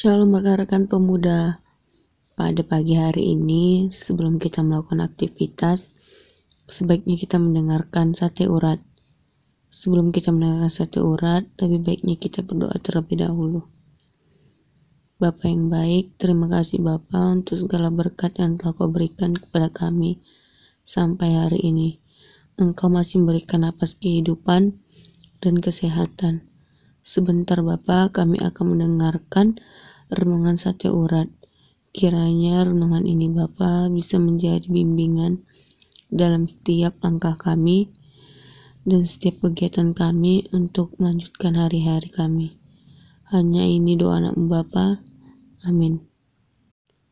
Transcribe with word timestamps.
Shalom 0.00 0.32
rekan-rekan 0.32 0.88
pemuda. 0.88 1.60
Pada 2.32 2.64
pagi 2.64 2.96
hari 2.96 3.36
ini, 3.36 3.92
sebelum 3.92 4.40
kita 4.40 4.64
melakukan 4.64 5.04
aktivitas, 5.04 5.92
sebaiknya 6.64 7.20
kita 7.20 7.36
mendengarkan 7.36 8.16
sate 8.16 8.48
urat. 8.48 8.80
Sebelum 9.68 10.08
kita 10.08 10.32
mendengarkan 10.32 10.72
sate 10.72 11.04
urat, 11.04 11.44
lebih 11.60 11.84
baiknya 11.84 12.16
kita 12.16 12.40
berdoa 12.40 12.80
terlebih 12.80 13.28
dahulu. 13.28 13.68
Bapak 15.20 15.52
yang 15.52 15.68
baik, 15.68 16.16
terima 16.16 16.48
kasih 16.48 16.80
Bapak 16.80 17.44
untuk 17.44 17.60
segala 17.60 17.92
berkat 17.92 18.40
yang 18.40 18.56
telah 18.56 18.72
kau 18.72 18.88
berikan 18.88 19.36
kepada 19.36 19.68
kami 19.68 20.16
sampai 20.80 21.44
hari 21.44 21.60
ini. 21.60 22.00
Engkau 22.56 22.88
masih 22.88 23.20
memberikan 23.20 23.68
napas 23.68 24.00
kehidupan 24.00 24.80
dan 25.44 25.60
kesehatan. 25.60 26.48
Sebentar 27.04 27.60
Bapak, 27.60 28.16
kami 28.16 28.40
akan 28.40 28.76
mendengarkan 28.76 29.60
renungan 30.10 30.58
sate 30.58 30.90
urat. 30.90 31.30
Kiranya 31.90 32.66
renungan 32.66 33.06
ini 33.06 33.30
Bapak 33.30 33.90
bisa 33.90 34.18
menjadi 34.18 34.66
bimbingan 34.66 35.42
dalam 36.10 36.46
setiap 36.46 36.98
langkah 37.02 37.34
kami 37.38 37.90
dan 38.86 39.06
setiap 39.06 39.42
kegiatan 39.46 39.94
kami 39.94 40.46
untuk 40.50 40.94
melanjutkan 40.98 41.54
hari-hari 41.58 42.10
kami. 42.10 42.58
Hanya 43.30 43.62
ini 43.62 43.94
doa 43.94 44.18
anak 44.18 44.34
Bapak. 44.38 45.02
Amin. 45.66 46.02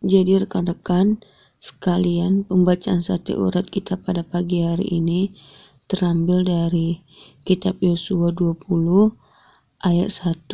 Jadi 0.02 0.38
rekan-rekan 0.38 1.22
sekalian, 1.58 2.46
pembacaan 2.46 3.02
sate 3.02 3.34
urat 3.34 3.66
kita 3.66 3.98
pada 3.98 4.22
pagi 4.22 4.62
hari 4.62 4.98
ini 4.98 5.34
terambil 5.91 6.47
dari 6.47 7.03
kitab 7.42 7.82
Yosua 7.82 8.31
20 8.31 8.62
ayat 9.82 10.10
1 10.10 10.47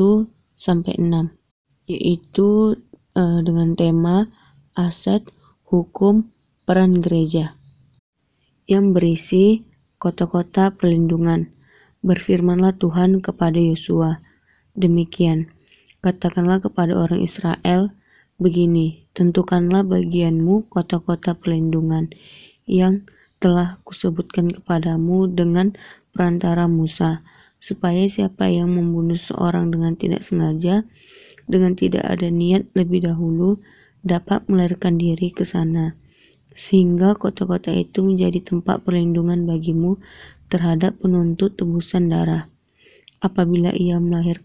sampai 0.57 0.97
6 0.97 1.44
yaitu 1.85 2.79
uh, 3.17 3.41
dengan 3.45 3.77
tema 3.77 4.29
aset 4.75 5.25
hukum 5.69 6.31
peran 6.65 7.05
gereja 7.05 7.57
yang 8.65 8.97
berisi 8.97 9.65
kota-kota 10.01 10.73
perlindungan. 10.73 11.53
Berfirmanlah 12.05 12.77
Tuhan 12.77 13.25
kepada 13.25 13.57
Yosua, 13.57 14.21
demikian, 14.77 15.49
katakanlah 16.05 16.61
kepada 16.61 16.93
orang 16.93 17.25
Israel, 17.25 17.97
begini, 18.37 19.09
tentukanlah 19.17 19.89
bagianmu 19.89 20.69
kota-kota 20.69 21.33
perlindungan 21.33 22.13
yang 22.69 23.09
telah 23.41 23.81
kusebutkan 23.89 24.53
kepadamu 24.53 25.33
dengan 25.33 25.73
perantara 26.13 26.69
Musa, 26.69 27.25
supaya 27.57 28.05
siapa 28.05 28.53
yang 28.53 28.69
membunuh 28.77 29.17
seorang 29.17 29.73
dengan 29.73 29.97
tidak 29.97 30.21
sengaja, 30.21 30.85
dengan 31.45 31.77
tidak 31.77 32.05
ada 32.05 32.29
niat 32.29 32.69
lebih 32.73 33.05
dahulu, 33.05 33.61
dapat 34.05 34.45
melarikan 34.49 35.01
diri 35.01 35.33
ke 35.33 35.45
sana, 35.45 35.97
sehingga 36.53 37.17
kota-kota 37.17 37.73
itu 37.73 38.05
menjadi 38.05 38.41
tempat 38.45 38.85
perlindungan 38.85 39.49
bagimu 39.49 39.97
terhadap 40.53 41.01
penuntut 41.01 41.57
tebusan 41.57 42.13
darah. 42.13 42.49
Apabila 43.25 43.73
ia 43.73 43.97
melahir, 43.97 44.45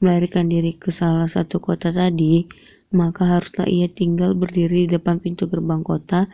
melarikan 0.00 0.48
diri 0.48 0.72
ke 0.76 0.88
salah 0.88 1.28
satu 1.28 1.60
kota 1.60 1.92
tadi, 1.92 2.48
maka 2.88 3.36
haruslah 3.36 3.68
ia 3.68 3.88
tinggal 3.92 4.32
berdiri 4.32 4.88
di 4.88 4.96
depan 4.96 5.20
pintu 5.20 5.44
gerbang 5.48 5.84
kota 5.84 6.32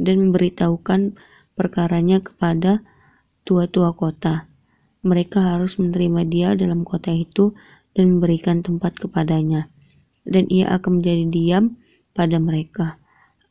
dan 0.00 0.16
memberitahukan 0.28 1.12
perkaranya 1.52 2.24
kepada 2.24 2.80
tua-tua 3.44 3.92
kota 3.92 4.48
mereka 5.02 5.42
harus 5.54 5.76
menerima 5.82 6.22
dia 6.30 6.48
dalam 6.54 6.86
kota 6.86 7.10
itu 7.10 7.52
dan 7.92 8.18
memberikan 8.18 8.64
tempat 8.64 8.96
kepadanya, 8.96 9.68
dan 10.24 10.48
ia 10.48 10.72
akan 10.72 11.00
menjadi 11.00 11.24
diam 11.28 11.64
pada 12.16 12.40
mereka. 12.40 12.96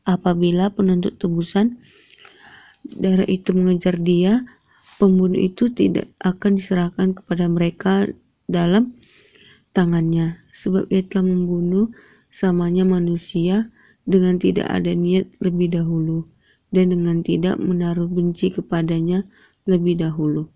Apabila 0.02 0.74
penuntut 0.74 1.22
tebusan 1.22 1.78
darah 2.98 3.28
itu 3.30 3.54
mengejar 3.54 4.02
dia, 4.02 4.46
pembunuh 4.98 5.38
itu 5.38 5.70
tidak 5.70 6.10
akan 6.18 6.58
diserahkan 6.58 7.14
kepada 7.14 7.46
mereka 7.46 8.10
dalam 8.50 8.98
tangannya, 9.78 10.42
sebab 10.50 10.90
ia 10.90 11.06
telah 11.06 11.30
membunuh 11.30 11.94
samanya 12.34 12.84
manusia 12.84 13.70
dengan 14.10 14.42
tidak 14.42 14.66
ada 14.66 14.92
niat 14.98 15.30
lebih 15.38 15.70
dahulu, 15.78 16.26
dan 16.74 16.90
dengan 16.90 17.22
tidak 17.22 17.62
menaruh 17.62 18.10
benci 18.10 18.50
kepadanya 18.50 19.22
lebih 19.70 20.02
dahulu 20.02 20.50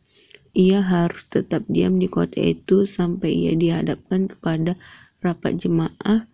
ia 0.56 0.80
harus 0.80 1.28
tetap 1.28 1.68
diam 1.68 2.00
di 2.00 2.08
kota 2.08 2.40
itu 2.40 2.88
sampai 2.88 3.30
ia 3.36 3.54
dihadapkan 3.54 4.32
kepada 4.32 4.80
rapat 5.20 5.60
jemaah 5.60 6.26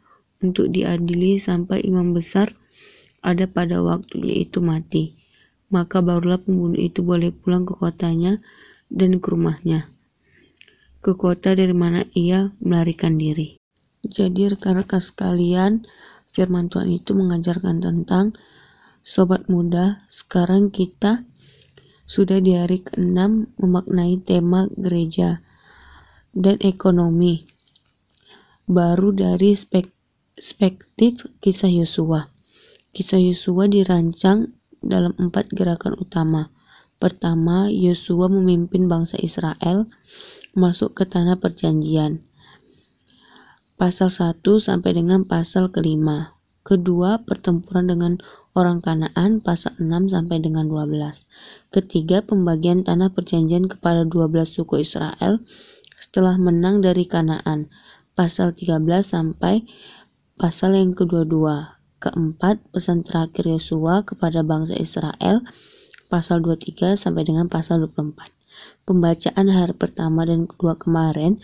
untuk 0.46 0.70
diadili 0.70 1.42
sampai 1.42 1.82
imam 1.82 2.14
besar 2.14 2.54
ada 3.26 3.50
pada 3.50 3.82
waktunya 3.82 4.46
itu 4.46 4.62
mati. 4.62 5.18
Maka 5.72 6.04
barulah 6.04 6.38
pembunuh 6.38 6.78
itu 6.78 7.00
boleh 7.00 7.32
pulang 7.32 7.64
ke 7.64 7.74
kotanya 7.74 8.44
dan 8.92 9.24
ke 9.24 9.28
rumahnya, 9.32 9.88
ke 11.00 11.16
kota 11.16 11.56
dari 11.56 11.72
mana 11.72 12.04
ia 12.12 12.52
melarikan 12.60 13.16
diri. 13.16 13.56
Jadi 14.04 14.52
rekan-rekan 14.52 15.00
sekalian, 15.00 15.72
firman 16.36 16.68
Tuhan 16.68 16.92
itu 16.92 17.16
mengajarkan 17.16 17.80
tentang 17.80 18.36
sobat 19.00 19.48
muda, 19.48 20.04
sekarang 20.12 20.68
kita 20.76 21.24
sudah 22.12 22.44
di 22.44 22.60
hari 22.60 22.84
ke-6 22.84 23.56
memaknai 23.56 24.20
tema 24.20 24.68
gereja 24.76 25.40
dan 26.36 26.60
ekonomi. 26.60 27.48
Baru 28.68 29.16
dari 29.16 29.56
perspektif 29.56 31.24
kisah 31.40 31.72
Yosua. 31.72 32.28
Kisah 32.92 33.16
Yosua 33.16 33.72
dirancang 33.72 34.52
dalam 34.84 35.16
empat 35.16 35.56
gerakan 35.56 35.96
utama. 35.96 36.52
Pertama, 37.00 37.72
Yosua 37.72 38.28
memimpin 38.28 38.92
bangsa 38.92 39.16
Israel 39.24 39.88
masuk 40.52 40.92
ke 41.00 41.08
tanah 41.08 41.40
perjanjian. 41.40 42.28
Pasal 43.80 44.12
1 44.12 44.44
sampai 44.60 45.00
dengan 45.00 45.24
pasal 45.24 45.72
kelima. 45.72 46.41
Kedua, 46.62 47.26
pertempuran 47.26 47.90
dengan 47.90 48.22
orang 48.54 48.86
Kanaan 48.86 49.42
pasal 49.42 49.74
6 49.82 50.14
sampai 50.14 50.38
dengan 50.38 50.70
12. 50.70 51.26
Ketiga, 51.74 52.22
pembagian 52.22 52.86
tanah 52.86 53.10
perjanjian 53.10 53.66
kepada 53.66 54.06
12 54.06 54.46
suku 54.46 54.86
Israel 54.86 55.42
setelah 55.98 56.38
menang 56.38 56.86
dari 56.86 57.10
Kanaan 57.10 57.72
pasal 58.14 58.54
13 58.54 58.78
sampai 59.02 59.66
pasal 60.38 60.78
yang 60.78 60.94
kedua-dua. 60.94 61.82
Keempat, 62.02 62.62
pesan 62.74 63.06
terakhir 63.06 63.46
Yosua 63.46 64.02
kepada 64.02 64.42
bangsa 64.42 64.74
Israel 64.74 65.46
pasal 66.10 66.42
23 66.42 66.98
sampai 66.98 67.24
dengan 67.26 67.46
pasal 67.46 67.86
24. 67.86 68.30
Pembacaan 68.90 69.48
hari 69.54 69.74
pertama 69.78 70.26
dan 70.26 70.50
kedua 70.50 70.76
kemarin 70.76 71.38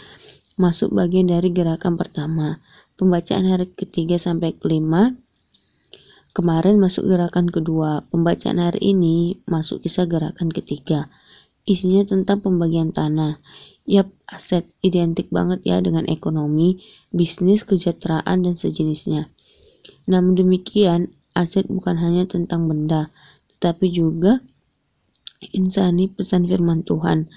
masuk 0.57 0.91
bagian 0.91 1.29
dari 1.29 1.53
gerakan 1.53 1.95
pertama. 1.95 2.57
Pembacaan 2.97 3.45
hari 3.45 3.69
ketiga 3.77 4.17
sampai 4.17 4.57
kelima 4.57 5.13
Kemarin 6.37 6.77
masuk 6.77 7.09
gerakan 7.09 7.49
kedua, 7.49 8.05
pembacaan 8.13 8.61
hari 8.61 8.93
ini 8.93 9.41
masuk 9.49 9.81
kisah 9.81 10.05
gerakan 10.05 10.53
ketiga. 10.53 11.09
Isinya 11.65 12.05
tentang 12.05 12.45
pembagian 12.45 12.93
tanah. 12.93 13.41
Yap, 13.89 14.13
aset 14.29 14.69
identik 14.85 15.33
banget 15.33 15.65
ya 15.65 15.81
dengan 15.81 16.05
ekonomi, 16.05 16.77
bisnis, 17.09 17.65
kesejahteraan, 17.65 18.45
dan 18.45 18.53
sejenisnya. 18.53 19.33
Namun 20.05 20.37
demikian, 20.37 21.09
aset 21.33 21.65
bukan 21.65 21.97
hanya 21.97 22.29
tentang 22.29 22.69
benda, 22.69 23.09
tetapi 23.57 23.89
juga 23.89 24.37
insani 25.41 26.05
pesan 26.05 26.45
firman 26.45 26.85
Tuhan. 26.85 27.33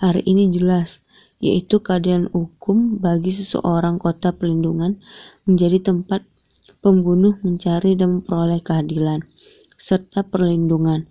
Hari 0.00 0.24
ini 0.24 0.48
jelas, 0.48 1.04
yaitu 1.38 1.78
keadaan 1.78 2.26
hukum 2.34 2.98
bagi 2.98 3.30
seseorang 3.30 3.98
kota 3.98 4.34
pelindungan 4.34 4.98
menjadi 5.46 5.94
tempat 5.94 6.26
pembunuh 6.82 7.38
mencari 7.42 7.94
dan 7.94 8.20
memperoleh 8.20 8.62
keadilan, 8.62 9.26
serta 9.78 10.26
perlindungan 10.26 11.06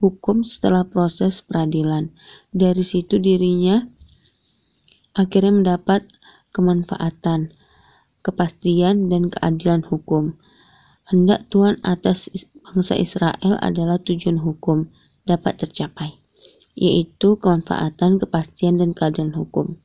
hukum 0.00 0.42
setelah 0.42 0.88
proses 0.88 1.44
peradilan. 1.44 2.12
Dari 2.50 2.80
situ 2.80 3.20
dirinya 3.20 3.84
akhirnya 5.12 5.52
mendapat 5.52 6.08
kemanfaatan, 6.56 7.52
kepastian, 8.24 9.12
dan 9.12 9.28
keadilan 9.28 9.84
hukum. 9.86 10.40
Hendak 11.08 11.46
Tuhan 11.52 11.82
atas 11.82 12.30
bangsa 12.62 12.94
Israel 12.94 13.58
adalah 13.60 13.98
tujuan 13.98 14.40
hukum 14.40 14.88
dapat 15.26 15.58
tercapai, 15.66 16.19
yaitu 16.80 17.36
kemanfaatan, 17.36 18.16
kepastian, 18.16 18.80
dan 18.80 18.96
keadilan 18.96 19.36
hukum. 19.36 19.76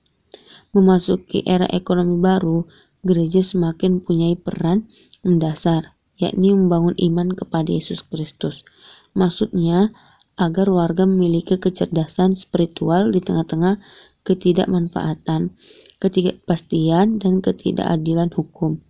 Memasuki 0.71 1.43
era 1.43 1.67
ekonomi 1.67 2.15
baru, 2.23 2.63
gereja 3.03 3.43
semakin 3.43 3.99
mempunyai 3.99 4.39
peran 4.39 4.87
mendasar, 5.27 5.99
yakni 6.15 6.55
membangun 6.55 6.95
iman 6.95 7.35
kepada 7.35 7.67
Yesus 7.67 7.99
Kristus. 8.07 8.63
Maksudnya, 9.11 9.91
agar 10.39 10.71
warga 10.71 11.03
memiliki 11.03 11.59
kecerdasan 11.59 12.35
spiritual 12.39 13.11
di 13.11 13.19
tengah-tengah 13.19 13.79
ketidakmanfaatan, 14.23 15.55
ketidakpastian, 15.99 17.19
dan 17.19 17.39
ketidakadilan 17.43 18.31
hukum 18.35 18.83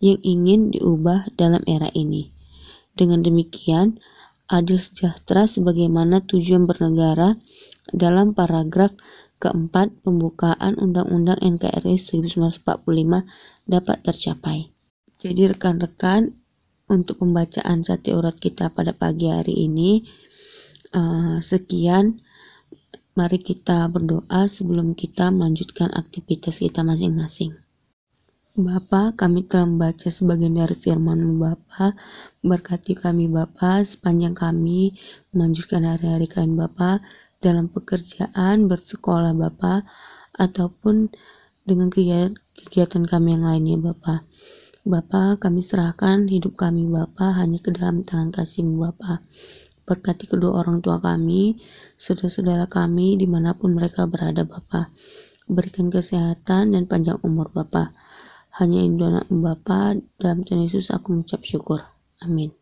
yang 0.00 0.18
ingin 0.24 0.72
diubah 0.72 1.28
dalam 1.36 1.60
era 1.68 1.92
ini. 1.92 2.32
Dengan 2.96 3.22
demikian, 3.22 4.00
adil 4.50 4.82
sejahtera 4.82 5.46
sebagaimana 5.46 6.26
tujuan 6.26 6.66
bernegara 6.66 7.38
dalam 7.94 8.34
paragraf 8.34 8.92
keempat 9.40 10.04
pembukaan 10.04 10.76
Undang-Undang 10.76 11.40
NKRI 11.40 11.96
1945 11.96 12.66
dapat 13.64 13.98
tercapai. 14.04 14.68
Jadi 15.22 15.54
rekan-rekan, 15.54 16.34
untuk 16.90 17.22
pembacaan 17.22 17.86
sate 17.86 18.10
urat 18.10 18.34
kita 18.34 18.74
pada 18.74 18.90
pagi 18.90 19.30
hari 19.30 19.70
ini, 19.70 20.02
uh, 20.92 21.38
sekian. 21.38 22.18
Mari 23.14 23.38
kita 23.42 23.86
berdoa 23.86 24.50
sebelum 24.50 24.98
kita 24.98 25.30
melanjutkan 25.30 25.94
aktivitas 25.94 26.58
kita 26.58 26.82
masing-masing. 26.82 27.54
Bapa, 28.60 29.16
kami 29.16 29.48
telah 29.48 29.64
membaca 29.64 30.12
sebagian 30.12 30.52
dari 30.52 30.76
firman 30.76 31.40
Bapa. 31.40 31.96
Berkati 32.44 32.92
kami 32.92 33.24
Bapa 33.26 33.80
sepanjang 33.80 34.36
kami 34.36 34.92
melanjutkan 35.32 35.88
hari-hari 35.88 36.28
kami 36.28 36.60
Bapa 36.60 37.00
dalam 37.40 37.72
pekerjaan, 37.72 38.68
bersekolah 38.68 39.32
Bapa 39.32 39.88
ataupun 40.36 41.08
dengan 41.64 41.88
kegiatan 41.88 43.04
kami 43.08 43.40
yang 43.40 43.48
lainnya 43.48 43.80
Bapa. 43.80 44.28
Bapa, 44.84 45.40
kami 45.40 45.64
serahkan 45.64 46.28
hidup 46.28 46.60
kami 46.60 46.84
Bapa 46.84 47.32
hanya 47.40 47.64
ke 47.64 47.72
dalam 47.72 48.04
tangan 48.04 48.28
kasih 48.28 48.68
Bapa. 48.76 49.24
Berkati 49.88 50.28
kedua 50.28 50.60
orang 50.60 50.84
tua 50.84 51.00
kami, 51.00 51.56
saudara-saudara 51.96 52.68
kami 52.68 53.16
di 53.16 53.24
mana 53.24 53.56
pun 53.56 53.72
mereka 53.72 54.04
berada 54.04 54.44
Bapa. 54.44 54.92
Berikan 55.48 55.88
kesehatan 55.88 56.76
dan 56.76 56.84
panjang 56.84 57.16
umur 57.24 57.48
Bapa. 57.48 57.96
Hanya 58.58 58.82
Indonesia 58.82 59.30
Bapa 59.30 59.94
dalam 60.18 60.42
Tuhan 60.42 60.66
Yesus 60.66 60.90
aku 60.90 61.14
mengucap 61.14 61.46
syukur. 61.46 61.80
Amin. 62.20 62.59